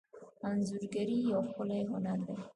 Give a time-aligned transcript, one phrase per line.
[0.47, 2.35] انځورګري یو ښکلی هنر دی.